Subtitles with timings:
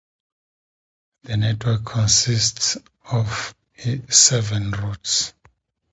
[1.21, 2.75] The network consists
[3.11, 3.53] of
[4.09, 5.31] seven routes.